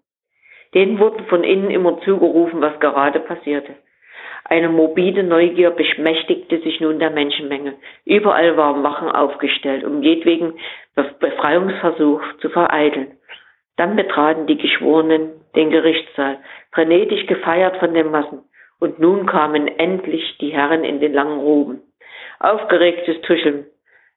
[0.72, 3.74] Denen wurden von innen immer zugerufen, was gerade passierte.
[4.46, 7.74] Eine morbide Neugier beschmächtigte sich nun der Menschenmenge.
[8.06, 10.54] Überall waren Wachen aufgestellt, um jedwegen
[10.94, 13.18] Befreiungsversuch zu vereiteln.
[13.76, 16.38] Dann betraten die Geschworenen den Gerichtssaal,
[16.72, 18.42] frenetisch gefeiert von den Massen.
[18.80, 21.80] Und nun kamen endlich die Herren in den langen Roben.
[22.40, 23.66] Aufgeregtes Tuscheln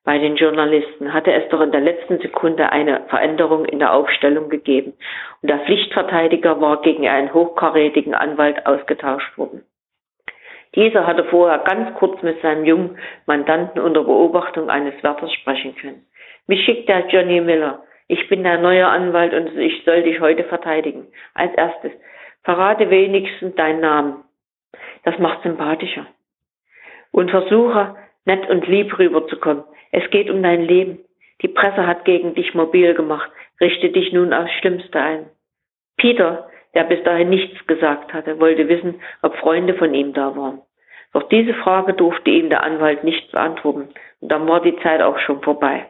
[0.08, 4.48] bei den Journalisten hatte es doch in der letzten Sekunde eine Veränderung in der Aufstellung
[4.48, 4.94] gegeben
[5.42, 9.66] und der Pflichtverteidiger war gegen einen hochkarätigen Anwalt ausgetauscht worden.
[10.76, 16.06] Dieser hatte vorher ganz kurz mit seinem jungen Mandanten unter Beobachtung eines Wärters sprechen können.
[16.48, 20.46] Mich schickt der Johnny Miller, ich bin der neue Anwalt und ich soll dich heute
[20.46, 21.08] verteidigen.
[21.34, 21.92] Als erstes,
[22.44, 24.24] verrate wenigstens deinen Namen.
[25.04, 26.06] Das macht sympathischer.
[27.12, 29.64] Und versuche, nett und lieb rüberzukommen.
[29.92, 31.00] Es geht um dein Leben.
[31.42, 33.30] Die Presse hat gegen dich mobil gemacht.
[33.60, 35.30] Richte dich nun aufs Schlimmste ein.
[35.98, 40.62] Peter, der bis dahin nichts gesagt hatte, wollte wissen, ob Freunde von ihm da waren.
[41.14, 43.90] Doch diese Frage durfte ihm der Anwalt nicht beantworten.
[44.22, 45.88] Und dann war die Zeit auch schon vorbei.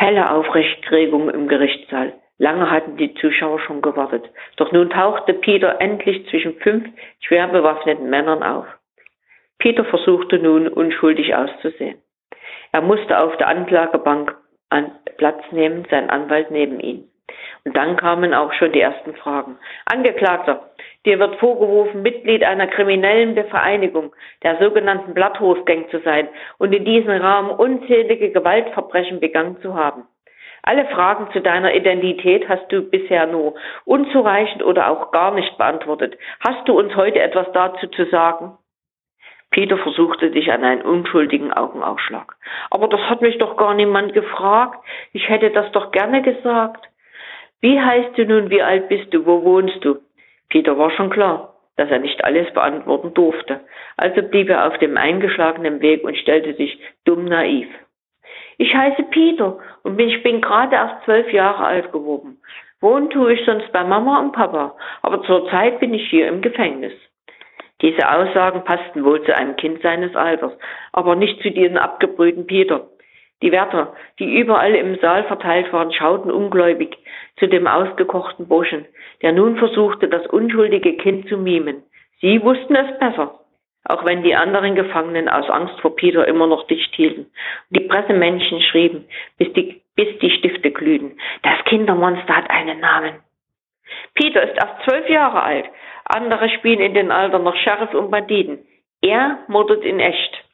[0.00, 2.14] Helle Aufrechtregung im Gerichtssaal.
[2.38, 4.24] Lange hatten die Zuschauer schon gewartet.
[4.56, 6.88] Doch nun tauchte Peter endlich zwischen fünf
[7.20, 8.64] schwer bewaffneten Männern auf.
[9.58, 11.98] Peter versuchte nun unschuldig auszusehen.
[12.72, 14.34] Er musste auf der Anklagebank
[15.18, 17.09] Platz nehmen, sein Anwalt neben ihn.
[17.64, 19.58] Und dann kamen auch schon die ersten Fragen.
[19.84, 20.70] Angeklagter,
[21.04, 27.10] dir wird vorgeworfen, Mitglied einer kriminellen Vereinigung, der sogenannten Blatthofgang zu sein und in diesem
[27.10, 30.06] Rahmen unzählige Gewaltverbrechen begangen zu haben.
[30.62, 36.18] Alle Fragen zu deiner Identität hast du bisher nur unzureichend oder auch gar nicht beantwortet.
[36.40, 38.58] Hast du uns heute etwas dazu zu sagen?
[39.50, 42.36] Peter versuchte sich an einen unschuldigen Augenausschlag.
[42.70, 44.84] Aber das hat mich doch gar niemand gefragt.
[45.12, 46.89] Ich hätte das doch gerne gesagt.
[47.60, 49.98] Wie heißt du nun, wie alt bist du, wo wohnst du?
[50.48, 53.60] Peter war schon klar, dass er nicht alles beantworten durfte,
[53.96, 57.68] also blieb er auf dem eingeschlagenen Weg und stellte sich dumm naiv.
[58.56, 62.38] Ich heiße Peter und ich bin gerade erst zwölf Jahre alt geworden.
[62.80, 66.92] Wohnen tue ich sonst bei Mama und Papa, aber zurzeit bin ich hier im Gefängnis.
[67.82, 70.52] Diese Aussagen passten wohl zu einem Kind seines Alters,
[70.92, 72.86] aber nicht zu diesem abgebrühten Peter.
[73.42, 76.98] Die Wärter, die überall im Saal verteilt waren, schauten ungläubig
[77.40, 78.86] zu dem ausgekochten Burschen,
[79.22, 81.82] der nun versuchte, das unschuldige Kind zu mimen.
[82.20, 83.40] Sie wussten es besser,
[83.84, 87.22] auch wenn die anderen Gefangenen aus Angst vor Peter immer noch dicht hielten.
[87.22, 89.06] Und die Pressemännchen schrieben,
[89.38, 91.18] bis die, bis die Stifte glühten.
[91.42, 93.14] Das Kindermonster hat einen Namen.
[94.14, 95.64] Peter ist erst zwölf Jahre alt.
[96.04, 98.58] Andere spielen in den Alter noch Sheriff und Banditen.
[99.00, 100.44] Er mordet in echt.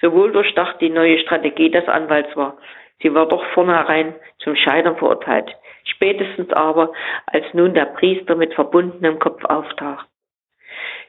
[0.00, 2.56] So wohl durchdacht die neue Strategie des Anwalts war.
[3.02, 5.50] Sie war doch vornherein zum Scheitern verurteilt.
[5.84, 6.92] Spätestens aber,
[7.26, 10.06] als nun der Priester mit verbundenem Kopf auftaucht.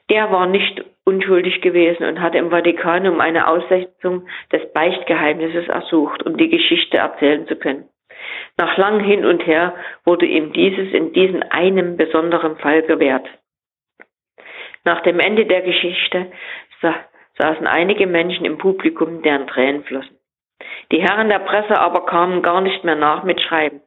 [0.10, 6.24] Der war nicht unschuldig gewesen und hatte im Vatikan um eine Aussetzung des Beichtgeheimnisses ersucht,
[6.26, 7.88] um die Geschichte erzählen zu können.
[8.58, 9.76] Nach langem Hin und Her
[10.06, 13.28] wurde ihm dieses in diesem einen besonderen Fall gewährt.
[14.84, 16.32] Nach dem Ende der Geschichte
[16.82, 16.96] sa
[17.40, 20.13] saßen einige Menschen im Publikum, deren Tränen flossen.
[20.92, 23.82] Die Herren der Presse aber kamen gar nicht mehr nach mit Schreiben.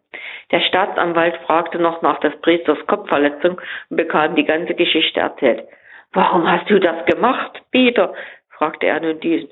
[0.50, 5.66] Der Staatsanwalt fragte noch nach des Priesters Kopfverletzung und bekam die ganze Geschichte erzählt.
[6.12, 8.14] Warum hast du das gemacht, Peter?
[8.50, 9.50] fragte er nun diesen.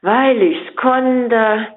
[0.00, 1.68] Weil ich's konnte,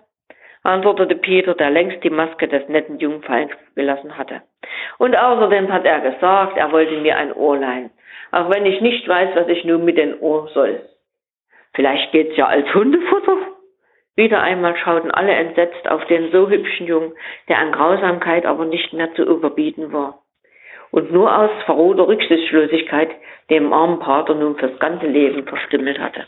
[0.64, 4.44] antwortete Peter, der längst die Maske des netten Jungen fallen gelassen hatte.
[5.00, 7.90] Und außerdem hat er gesagt, er wollte mir ein Ohr leihen,
[8.32, 10.82] auch wenn ich nicht weiß, was ich nun mit den Ohren soll.
[11.74, 13.38] Vielleicht geht's ja als Hundefutter?
[14.16, 17.14] Wieder einmal schauten alle entsetzt auf den so hübschen Jungen,
[17.48, 20.20] der an Grausamkeit aber nicht mehr zu überbieten war.
[20.92, 23.10] Und nur aus verrohter Rücksichtslosigkeit
[23.50, 26.28] dem armen Pater nun fürs ganze Leben verstümmelt hatte.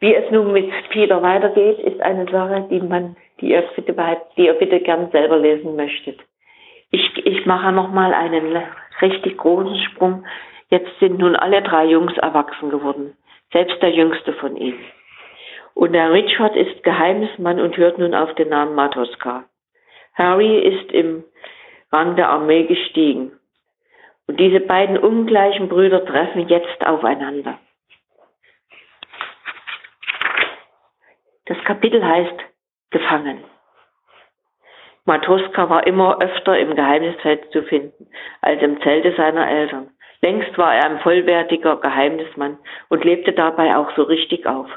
[0.00, 3.94] Wie es nun mit Peter weitergeht, ist eine Sache, die man, die ihr bitte,
[4.36, 6.18] die ihr bitte gern selber lesen möchtet.
[6.90, 8.60] Ich, ich mache nochmal einen
[9.00, 10.26] richtig großen Sprung.
[10.68, 13.16] Jetzt sind nun alle drei Jungs erwachsen geworden
[13.52, 14.84] selbst der jüngste von ihnen.
[15.74, 19.44] Und der Richard ist Geheimnismann und hört nun auf den Namen Matoska.
[20.14, 21.24] Harry ist im
[21.92, 23.32] Rang der Armee gestiegen.
[24.26, 27.58] Und diese beiden ungleichen Brüder treffen jetzt aufeinander.
[31.44, 32.40] Das Kapitel heißt
[32.90, 33.44] Gefangen.
[35.04, 38.08] Matoska war immer öfter im Geheimnisfeld zu finden
[38.40, 39.90] als im Zelte seiner Eltern.
[40.22, 44.68] Längst war er ein vollwertiger Geheimnismann und lebte dabei auch so richtig auf.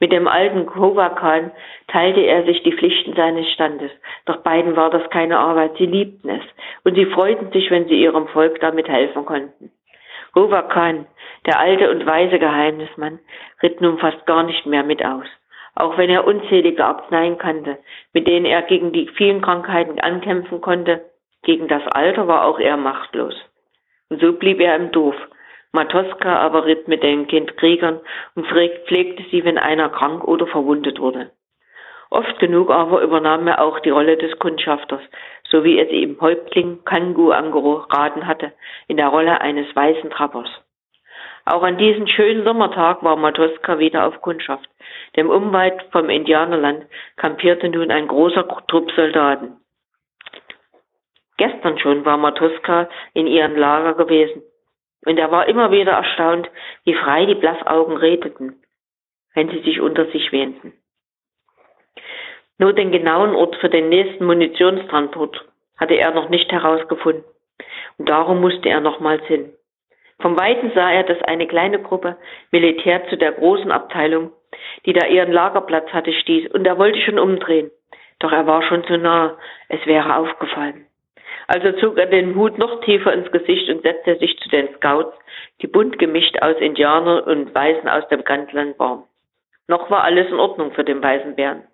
[0.00, 1.52] Mit dem alten Kovakan
[1.86, 3.92] teilte er sich die Pflichten seines Standes.
[4.26, 6.42] Doch beiden war das keine Arbeit, sie liebten es
[6.82, 9.70] und sie freuten sich, wenn sie ihrem Volk damit helfen konnten.
[10.32, 11.06] Kovakan,
[11.46, 13.20] der alte und weise Geheimnismann,
[13.62, 15.26] ritt nun fast gar nicht mehr mit aus.
[15.76, 17.78] Auch wenn er unzählige Arzneien kannte,
[18.12, 21.04] mit denen er gegen die vielen Krankheiten ankämpfen konnte,
[21.44, 23.34] gegen das Alter war auch er machtlos.
[24.12, 25.16] Und so blieb er im Dorf.
[25.72, 27.98] Matoska aber ritt mit den Kindkriegern
[28.34, 31.30] und pflegte sie, wenn einer krank oder verwundet wurde.
[32.10, 35.00] Oft genug aber übernahm er auch die Rolle des Kundschafters,
[35.48, 38.52] so wie es ihm Häuptling Kangu angeraten hatte,
[38.86, 40.50] in der Rolle eines weißen Trappers.
[41.46, 44.68] Auch an diesem schönen Sommertag war Matoska wieder auf Kundschaft,
[45.16, 46.84] denn unweit vom Indianerland
[47.16, 49.61] kampierte nun ein großer Trupp Soldaten.
[51.42, 54.44] Gestern schon war Matuska in ihrem Lager gewesen.
[55.04, 56.48] Und er war immer wieder erstaunt,
[56.84, 58.62] wie frei die Blassaugen redeten,
[59.34, 60.72] wenn sie sich unter sich wähnten.
[62.58, 65.44] Nur den genauen Ort für den nächsten Munitionstransport
[65.78, 67.24] hatte er noch nicht herausgefunden.
[67.98, 69.52] Und darum musste er nochmals hin.
[70.20, 72.18] Vom Weiten sah er, dass eine kleine Gruppe
[72.52, 74.30] Militär zu der großen Abteilung,
[74.86, 77.72] die da ihren Lagerplatz hatte, stieß, und er wollte schon umdrehen.
[78.20, 79.36] Doch er war schon zu nah,
[79.68, 80.86] es wäre aufgefallen.
[81.48, 85.16] Also zog er den Hut noch tiefer ins Gesicht und setzte sich zu den Scouts,
[85.60, 89.04] die bunt gemischt aus Indianern und Weißen aus dem Grenzland waren.
[89.68, 91.64] Noch war alles in Ordnung für den weißen Bären.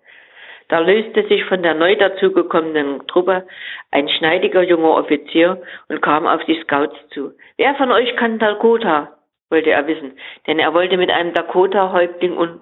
[0.69, 3.47] Da löste sich von der neu dazugekommenen Truppe
[3.91, 7.33] ein schneidiger junger Offizier und kam auf die Scouts zu.
[7.57, 9.15] Wer von euch kann Dakota?
[9.49, 10.13] wollte er wissen,
[10.45, 12.61] denn er wollte mit einem Dakota-Häuptling un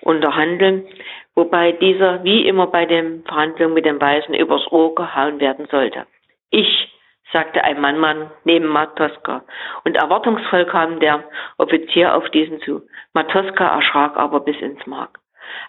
[0.00, 0.86] unterhandeln,
[1.34, 6.06] wobei dieser wie immer bei den Verhandlungen mit den Weißen übers Ohr gehauen werden sollte.
[6.50, 6.92] Ich,
[7.32, 9.44] sagte ein Mannmann neben Matoska,
[9.84, 11.24] und erwartungsvoll kam der
[11.58, 12.82] Offizier auf diesen zu.
[13.12, 15.18] Matoska erschrak aber bis ins Mark.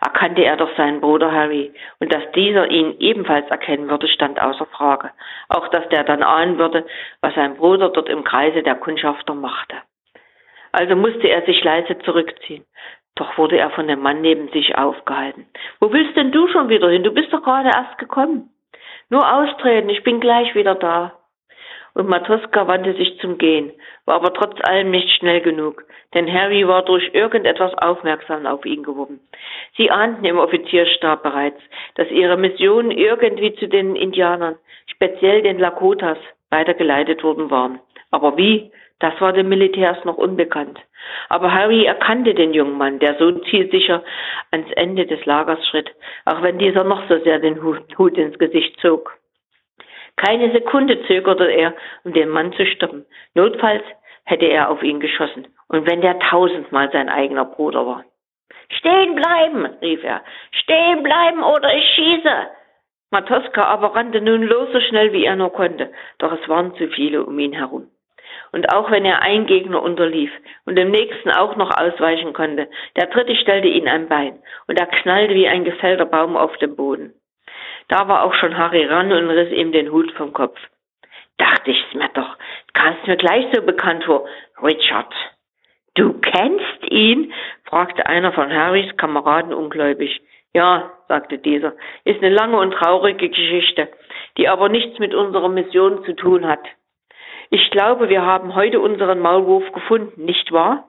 [0.01, 4.65] Erkannte er doch seinen Bruder Harry, und dass dieser ihn ebenfalls erkennen würde, stand außer
[4.67, 5.11] Frage.
[5.49, 6.85] Auch dass der dann ahnen würde,
[7.21, 9.75] was sein Bruder dort im Kreise der Kundschafter machte.
[10.71, 12.65] Also musste er sich leise zurückziehen.
[13.15, 15.47] Doch wurde er von dem Mann neben sich aufgehalten.
[15.79, 17.03] Wo willst denn du schon wieder hin?
[17.03, 18.49] Du bist doch gerade erst gekommen.
[19.09, 21.13] Nur austreten, ich bin gleich wieder da.
[21.95, 23.71] Und Matuska wandte sich zum Gehen,
[24.05, 28.83] war aber trotz allem nicht schnell genug, denn Harry war durch irgendetwas aufmerksam auf ihn
[28.83, 29.19] geworden.
[29.75, 31.59] Sie ahnten im Offizierstab bereits,
[31.95, 36.17] dass ihre Mission irgendwie zu den Indianern, speziell den Lakotas,
[36.51, 37.79] weitergeleitet worden war.
[38.11, 40.79] Aber wie, das war den Militärs noch unbekannt.
[41.29, 44.03] Aber Harry erkannte den jungen Mann, der so zielsicher
[44.51, 45.89] ans Ende des Lagers schritt,
[46.25, 49.17] auch wenn dieser noch so sehr den Hut ins Gesicht zog.
[50.17, 53.05] Keine Sekunde zögerte er, um den Mann zu stoppen.
[53.35, 53.83] Notfalls
[54.25, 58.03] hätte er auf ihn geschossen, und wenn der tausendmal sein eigener Bruder war.
[58.69, 60.21] Stehen bleiben, rief er.
[60.51, 62.47] Stehen bleiben oder ich schieße.
[63.11, 66.87] Matoska aber rannte nun los so schnell wie er nur konnte, doch es waren zu
[66.89, 67.89] viele um ihn herum.
[68.51, 70.31] Und auch wenn er einen Gegner unterlief
[70.65, 74.87] und dem nächsten auch noch ausweichen konnte, der dritte stellte ihn ein Bein und er
[74.87, 77.13] knallte wie ein gefällter Baum auf den Boden.
[77.87, 80.57] Da war auch schon Harry ran und riss ihm den Hut vom Kopf.
[81.37, 82.37] Dachte ich's mir doch,
[82.73, 84.27] kamst mir gleich so bekannt vor,
[84.61, 85.13] Richard.
[85.95, 87.33] Du kennst ihn?
[87.65, 90.21] fragte einer von Harrys Kameraden ungläubig.
[90.53, 91.73] Ja, sagte dieser,
[92.05, 93.89] ist eine lange und traurige Geschichte,
[94.37, 96.65] die aber nichts mit unserer Mission zu tun hat.
[97.51, 100.85] Ich glaube, wir haben heute unseren Maulwurf gefunden, nicht wahr?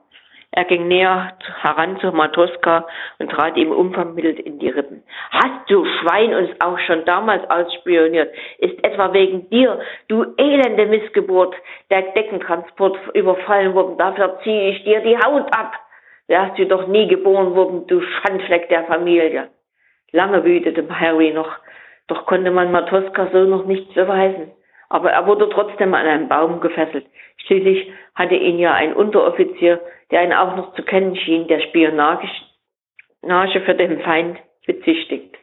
[0.51, 2.85] Er ging näher heran zu Matoska
[3.17, 5.01] und trat ihm unvermittelt in die Rippen.
[5.31, 8.31] Hast du Schwein uns auch schon damals ausspioniert?
[8.59, 11.55] Ist etwa wegen dir, du elende Missgeburt,
[11.89, 13.97] der Deckentransport überfallen worden?
[13.97, 15.73] Dafür ziehe ich dir die Haut ab.
[16.27, 19.49] Wärst du doch nie geboren worden, du Schandfleck der Familie.
[20.11, 21.49] Lange wütete Harry noch,
[22.07, 24.51] doch konnte man Matoska so noch nichts beweisen.
[24.91, 27.05] Aber er wurde trotzdem an einen Baum gefesselt.
[27.45, 29.79] Schließlich hatte ihn ja ein Unteroffizier,
[30.11, 32.27] der ihn auch noch zu kennen schien, der Spionage
[33.61, 35.37] für den Feind bezichtigt.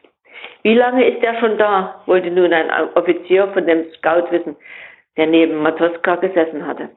[0.61, 2.03] Wie lange ist er schon da?
[2.05, 4.55] wollte nun ein Offizier von dem Scout wissen,
[5.17, 6.89] der neben Matoska gesessen hatte.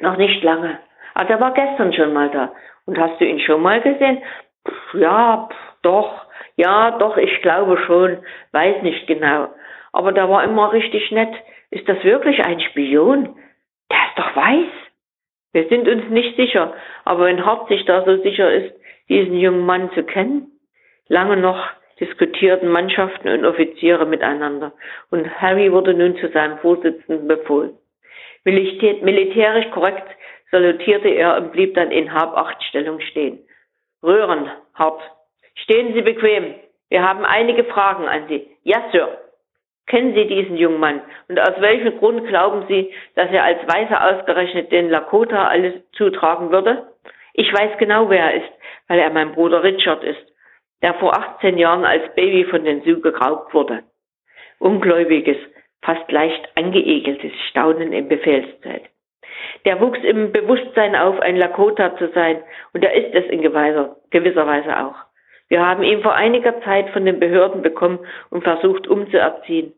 [0.00, 0.80] Noch nicht lange.
[1.14, 2.52] Also er war gestern schon mal da.
[2.86, 4.20] Und hast du ihn schon mal gesehen?
[4.66, 6.26] Pff, ja, pff, doch.
[6.56, 8.18] Ja, doch, ich glaube schon.
[8.50, 9.46] Weiß nicht genau.
[9.92, 11.32] Aber der war immer richtig nett.
[11.72, 13.34] Ist das wirklich ein Spion?
[13.90, 14.68] Der ist doch weiß.
[15.52, 18.74] Wir sind uns nicht sicher, aber wenn Hart sich da so sicher ist,
[19.08, 20.52] diesen jungen Mann zu kennen,
[21.08, 21.66] lange noch
[21.98, 24.72] diskutierten Mannschaften und Offiziere miteinander
[25.10, 27.78] und Harry wurde nun zu seinem Vorsitzenden befohlen.
[28.44, 30.08] Militärisch korrekt
[30.50, 33.38] salutierte er und blieb dann in Habachtstellung stehen.
[34.02, 35.00] Röhren, Hart.
[35.54, 36.54] Stehen Sie bequem.
[36.90, 38.46] Wir haben einige Fragen an Sie.
[38.62, 39.18] Ja, Sir.
[39.86, 41.02] Kennen Sie diesen jungen Mann?
[41.28, 46.50] Und aus welchem Grund glauben Sie, dass er als Weißer ausgerechnet den Lakota alles zutragen
[46.50, 46.86] würde?
[47.34, 48.52] Ich weiß genau, wer er ist,
[48.88, 50.22] weil er mein Bruder Richard ist,
[50.82, 53.82] der vor 18 Jahren als Baby von den Sioux geraubt wurde.
[54.58, 55.38] Ungläubiges,
[55.82, 58.84] fast leicht angeegeltes Staunen im Befehlszelt.
[59.64, 62.42] Der wuchs im Bewusstsein auf, ein Lakota zu sein,
[62.72, 65.11] und er ist es in gewisser Weise auch.
[65.52, 67.98] Wir haben ihn vor einiger Zeit von den Behörden bekommen
[68.30, 69.74] und versucht umzuerziehen.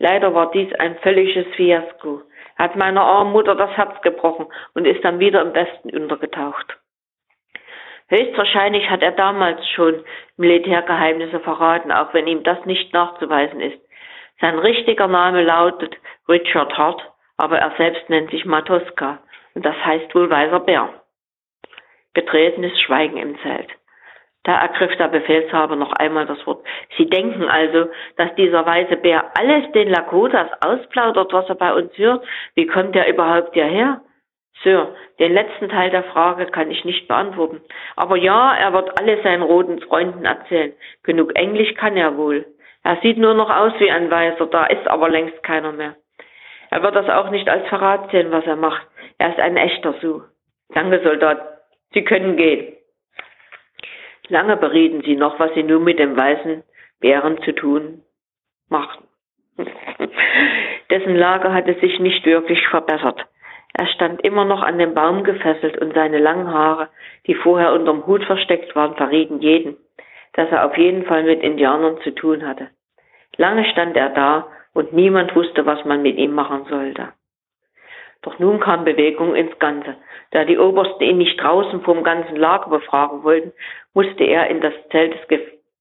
[0.00, 2.22] Leider war dies ein völliges Fiasko.
[2.56, 6.80] Er hat meiner armen Mutter das Herz gebrochen und ist dann wieder im Westen untergetaucht.
[8.08, 10.02] Höchstwahrscheinlich hat er damals schon
[10.36, 13.78] Militärgeheimnisse verraten, auch wenn ihm das nicht nachzuweisen ist.
[14.40, 15.94] Sein richtiger Name lautet
[16.28, 19.20] Richard Hart, aber er selbst nennt sich Matoska
[19.54, 20.92] und das heißt wohl weißer Bär.
[22.14, 23.70] Betretenes Schweigen im Zelt.
[24.44, 26.64] Da ergriff der Befehlshaber noch einmal das Wort.
[26.96, 31.96] Sie denken also, dass dieser weiße Bär alles den Lakotas ausplaudert, was er bei uns
[31.96, 32.24] hört?
[32.54, 34.02] Wie kommt er überhaupt hierher?
[34.62, 37.60] Sir, den letzten Teil der Frage kann ich nicht beantworten.
[37.96, 40.74] Aber ja, er wird alle seinen roten Freunden erzählen.
[41.02, 42.46] Genug Englisch kann er wohl.
[42.82, 45.96] Er sieht nur noch aus wie ein Weißer, da ist aber längst keiner mehr.
[46.70, 48.86] Er wird das auch nicht als Verrat sehen, was er macht.
[49.18, 50.22] Er ist ein echter Su.
[50.74, 51.60] Danke, Soldat.
[51.94, 52.74] Sie können gehen.
[54.28, 56.62] Lange berieten sie noch, was sie nun mit dem weißen
[57.00, 58.02] Bären zu tun
[58.68, 59.04] machten.
[60.90, 63.26] Dessen Lage hatte sich nicht wirklich verbessert.
[63.76, 66.88] Er stand immer noch an den Baum gefesselt und seine langen Haare,
[67.26, 69.76] die vorher unterm Hut versteckt waren, verrieten jeden,
[70.34, 72.68] dass er auf jeden Fall mit Indianern zu tun hatte.
[73.36, 77.12] Lange stand er da und niemand wusste, was man mit ihm machen sollte.
[78.24, 79.96] Doch nun kam Bewegung ins Ganze.
[80.30, 83.52] Da die Obersten ihn nicht draußen vom ganzen Lager befragen wollten,
[83.92, 85.40] musste er in das Zelt des Ge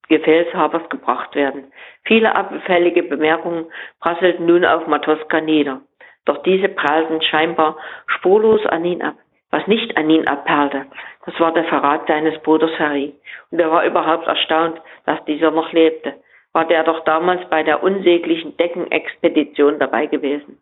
[0.10, 1.71] Gefäßhabers gebracht werden.
[2.03, 3.65] Viele abfällige Bemerkungen
[4.01, 5.79] prasselten nun auf Matoska nieder.
[6.25, 7.77] Doch diese prallten scheinbar
[8.08, 9.15] spurlos an ihn ab.
[9.49, 10.88] Was nicht an ihn abperlte,
[11.25, 13.15] das war der Verrat seines Bruders Harry.
[13.49, 16.15] Und er war überhaupt erstaunt, dass dieser noch lebte.
[16.51, 20.60] War der doch damals bei der unsäglichen Deckenexpedition dabei gewesen.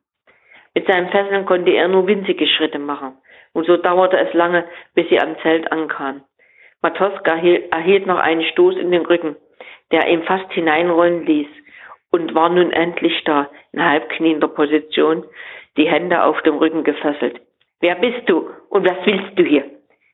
[0.73, 3.17] Mit seinen Fesseln konnte er nur winzige Schritte machen,
[3.53, 6.23] und so dauerte es lange, bis sie am Zelt ankamen.
[6.81, 9.35] Matoska erhielt noch einen Stoß in den Rücken,
[9.91, 11.47] der ihn fast hineinrollen ließ,
[12.11, 15.25] und war nun endlich da, in halbkniender Position,
[15.77, 17.41] die Hände auf dem Rücken gefesselt.
[17.79, 19.65] Wer bist du und was willst du hier?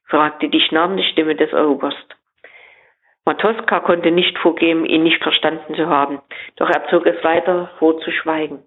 [0.08, 2.16] fragte die schnarrende Stimme des Oberst.
[3.26, 6.22] Matoska konnte nicht vorgeben, ihn nicht verstanden zu haben,
[6.56, 8.64] doch er zog es weiter vor zu schweigen.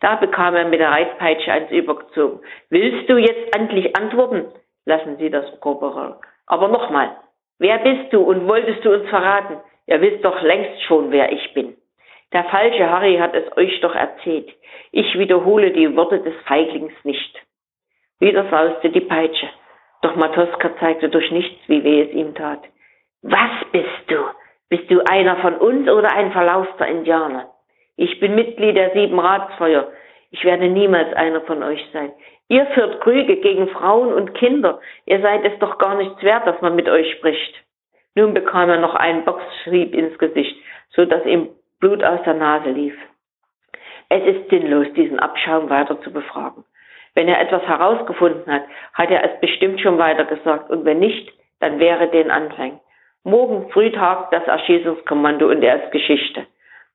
[0.00, 2.40] Da bekam er mit der Reitpeitsche eins übergezogen.
[2.70, 4.46] Willst du jetzt endlich antworten?
[4.84, 6.18] Lassen Sie das, Korporal.
[6.46, 7.16] Aber nochmal.
[7.58, 9.58] Wer bist du und wolltest du uns verraten?
[9.86, 11.76] Ihr wisst doch längst schon, wer ich bin.
[12.32, 14.52] Der falsche Harry hat es euch doch erzählt.
[14.92, 17.34] Ich wiederhole die Worte des Feiglings nicht.
[18.18, 19.48] Wieder sauste die Peitsche.
[20.02, 22.60] Doch Matoska zeigte durch nichts, wie weh es ihm tat.
[23.22, 24.24] Was bist du?
[24.68, 27.48] Bist du einer von uns oder ein verlauster Indianer?
[27.96, 29.90] Ich bin Mitglied der sieben Ratsfeuer.
[30.30, 32.12] Ich werde niemals einer von euch sein.
[32.48, 34.80] Ihr führt Krüge gegen Frauen und Kinder.
[35.06, 37.54] Ihr seid es doch gar nichts wert, dass man mit euch spricht.
[38.14, 40.56] Nun bekam er noch einen Boxschrieb ins Gesicht,
[40.90, 41.48] so dass ihm
[41.80, 42.96] Blut aus der Nase lief.
[44.08, 46.64] Es ist sinnlos, diesen Abschaum weiter zu befragen.
[47.14, 48.62] Wenn er etwas herausgefunden hat,
[48.94, 52.78] hat er es bestimmt schon weitergesagt und wenn nicht, dann wäre den Anfang.
[53.24, 56.46] Morgen früh tagt das Erschießungskommando und er ist Geschichte.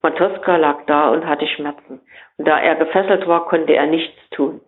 [0.01, 2.01] Matoska lag da und hatte Schmerzen.
[2.37, 4.61] Und da er gefesselt war, konnte er nichts tun.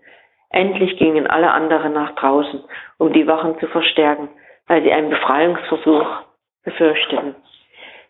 [0.49, 2.63] Endlich gingen alle anderen nach draußen,
[2.99, 4.29] um die Wachen zu verstärken,
[4.67, 6.07] weil sie einen Befreiungsversuch
[6.63, 7.35] befürchteten.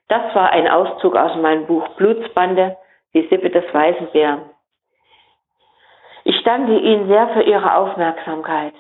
[0.10, 2.78] Das war ein Auszug aus meinem Buch Blutsbande,
[3.14, 4.42] die Sippe des Weißen Bären.
[6.26, 8.74] Ich danke Ihnen sehr für Ihre Aufmerksamkeit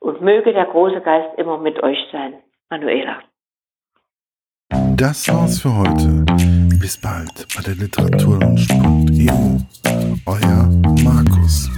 [0.00, 2.34] und möge der große Geist immer mit euch sein.
[2.70, 3.18] Manuela.
[4.96, 6.53] Das war's für heute.
[6.84, 9.58] Bis bald bei der Literaturlaunch.eu.
[10.26, 10.66] Euer
[11.02, 11.70] Markus.